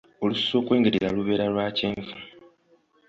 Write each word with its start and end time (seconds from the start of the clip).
Olususu 0.23 0.53
okwengerera, 0.59 1.15
lubeera 1.15 1.45
lwa 1.53 1.67
kyenvu. 1.77 2.13